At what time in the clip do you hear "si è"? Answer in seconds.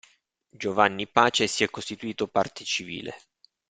1.45-1.69